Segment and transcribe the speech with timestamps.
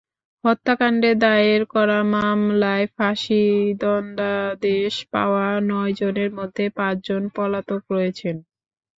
[0.43, 8.35] হত্যাকাণ্ডে দায়ের করা মামলায় ফাঁসির দণ্ডাদেশ পাওয়া নয়জনের মধ্যে পাঁচজন পলাতক রয়েছেন।